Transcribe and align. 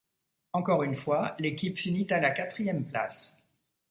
Encore 0.53 0.81
une 0.81 0.95
fois, 0.95 1.35
l'équipe 1.37 1.77
finit 1.77 2.07
à 2.11 2.19
la 2.19 2.31
quatrième 2.31 2.83
place. 2.87 3.37